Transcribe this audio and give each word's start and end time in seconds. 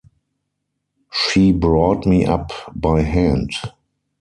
She 1.11 1.51
brought 1.51 2.07
me 2.07 2.25
up 2.25 2.51
by 2.73 3.03
hand. 3.03 3.51